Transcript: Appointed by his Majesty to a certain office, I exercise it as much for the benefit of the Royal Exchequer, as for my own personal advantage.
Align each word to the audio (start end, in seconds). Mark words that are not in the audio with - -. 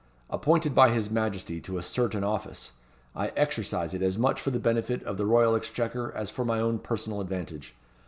Appointed 0.31 0.73
by 0.73 0.89
his 0.89 1.11
Majesty 1.11 1.61
to 1.61 1.77
a 1.77 1.83
certain 1.83 2.23
office, 2.23 2.71
I 3.15 3.27
exercise 3.37 3.93
it 3.93 4.01
as 4.01 4.17
much 4.17 4.41
for 4.41 4.49
the 4.49 4.57
benefit 4.59 5.03
of 5.03 5.17
the 5.17 5.27
Royal 5.27 5.53
Exchequer, 5.53 6.11
as 6.13 6.31
for 6.31 6.43
my 6.43 6.59
own 6.59 6.79
personal 6.79 7.21
advantage. 7.21 7.75